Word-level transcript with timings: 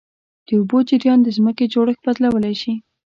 د 0.47 0.49
اوبو 0.59 0.77
جریان 0.89 1.19
د 1.23 1.27
ځمکې 1.37 1.65
جوړښت 1.73 2.01
بدلولی 2.05 2.55
شي. 2.61 2.73